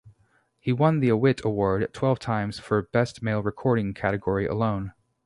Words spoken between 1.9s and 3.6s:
twelve times for "Best Male